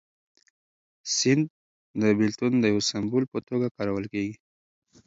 سیند 1.15 1.45
د 2.01 2.03
بېلتون 2.19 2.51
د 2.59 2.63
یو 2.73 2.79
سمبول 2.89 3.23
په 3.33 3.39
توګه 3.47 3.67
کارول 3.77 4.03
شوی. 4.11 4.31